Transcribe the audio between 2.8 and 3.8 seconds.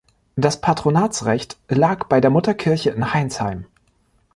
in Heinsheim.